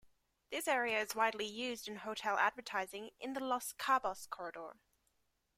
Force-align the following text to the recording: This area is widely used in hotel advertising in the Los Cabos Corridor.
This 0.49 0.67
area 0.67 0.99
is 0.99 1.13
widely 1.13 1.45
used 1.45 1.87
in 1.87 1.97
hotel 1.97 2.35
advertising 2.39 3.11
in 3.19 3.33
the 3.33 3.39
Los 3.39 3.71
Cabos 3.73 4.27
Corridor. 4.27 4.77